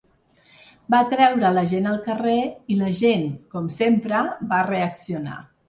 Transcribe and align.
Va 0.93 1.01
treure 1.11 1.51
la 1.57 1.65
gent 1.73 1.91
al 1.91 1.99
carrer, 2.07 2.39
i 2.77 2.79
la 2.81 2.91
gent, 3.03 3.29
com 3.55 3.71
sempre, 3.79 4.25
va 4.55 4.67
reaccionar. 4.73 5.41